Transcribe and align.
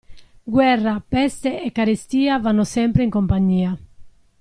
Guerra, 0.55 0.99
peste 0.99 1.61
e 1.61 1.71
carestia, 1.71 2.39
vanno 2.39 2.63
sempre 2.63 3.03
in 3.03 3.11
compagnia. 3.11 3.77